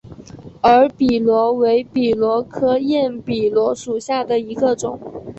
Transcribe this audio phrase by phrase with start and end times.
[0.63, 4.99] 耳笔螺为笔螺科焰笔螺属下的一个种。